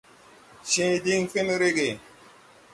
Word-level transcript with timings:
Cẽẽ 0.69 0.95
diŋ 1.05 1.23
fen 1.31 1.47
rege. 1.61 1.89